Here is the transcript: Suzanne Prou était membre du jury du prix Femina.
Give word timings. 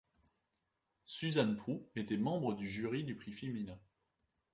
Suzanne 1.05 1.55
Prou 1.55 1.85
était 1.95 2.17
membre 2.17 2.55
du 2.55 2.67
jury 2.67 3.03
du 3.03 3.13
prix 3.15 3.33
Femina. 3.33 3.79